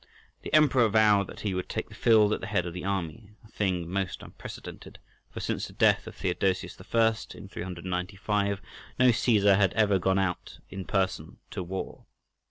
The 0.41 0.51
Emperor 0.51 0.89
vowed 0.89 1.27
that 1.27 1.41
he 1.41 1.53
would 1.53 1.69
take 1.69 1.89
the 1.89 1.93
field 1.93 2.33
at 2.33 2.41
the 2.41 2.47
head 2.47 2.65
of 2.65 2.73
the 2.73 2.83
army—a 2.83 3.47
thing 3.49 3.87
most 3.87 4.23
unprecedented, 4.23 4.97
for 5.29 5.41
since 5.41 5.67
the 5.67 5.73
death 5.73 6.07
of 6.07 6.15
Theodosius 6.15 6.75
I., 6.81 7.15
in 7.35 7.47
395, 7.47 8.61
no 8.97 9.11
Caesar 9.11 9.57
had 9.57 9.73
ever 9.73 9.99
gone 9.99 10.17
out 10.17 10.57
in 10.71 10.85
person 10.85 11.37
to 11.51 11.61
war. 11.61 12.07